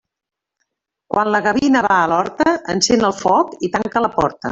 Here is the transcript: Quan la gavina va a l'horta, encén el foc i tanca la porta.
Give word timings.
Quan 1.15 1.29
la 1.35 1.41
gavina 1.47 1.83
va 1.87 1.97
a 1.97 2.07
l'horta, 2.13 2.47
encén 2.75 3.05
el 3.11 3.15
foc 3.19 3.53
i 3.69 3.71
tanca 3.77 4.03
la 4.07 4.11
porta. 4.17 4.49